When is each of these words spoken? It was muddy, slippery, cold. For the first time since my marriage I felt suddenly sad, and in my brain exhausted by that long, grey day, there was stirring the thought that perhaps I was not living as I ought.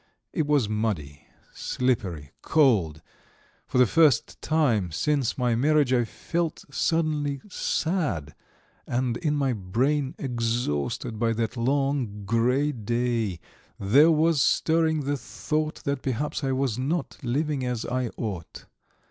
It 0.33 0.47
was 0.47 0.67
muddy, 0.67 1.27
slippery, 1.53 2.31
cold. 2.41 3.03
For 3.67 3.77
the 3.77 3.85
first 3.85 4.41
time 4.41 4.91
since 4.91 5.37
my 5.37 5.53
marriage 5.53 5.93
I 5.93 6.05
felt 6.05 6.65
suddenly 6.71 7.39
sad, 7.49 8.33
and 8.87 9.15
in 9.17 9.35
my 9.35 9.53
brain 9.53 10.15
exhausted 10.17 11.19
by 11.19 11.33
that 11.33 11.55
long, 11.55 12.23
grey 12.25 12.71
day, 12.71 13.39
there 13.79 14.09
was 14.09 14.41
stirring 14.41 15.01
the 15.01 15.17
thought 15.17 15.83
that 15.83 16.01
perhaps 16.01 16.43
I 16.43 16.51
was 16.51 16.79
not 16.79 17.17
living 17.21 17.63
as 17.63 17.85
I 17.85 18.07
ought. 18.17 18.65